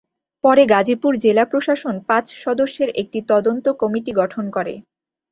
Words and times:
পরে 0.43 0.63
গাজীপুর 0.65 1.13
জেলা 1.17 1.43
প্রশাসন 1.51 1.95
পাঁচ 2.09 2.25
সদস্যের 2.43 2.89
একটি 3.01 3.19
তদন্ত 3.31 3.65
কমিটি 3.81 4.11
গঠন 4.13 4.45
করে। 4.55 4.73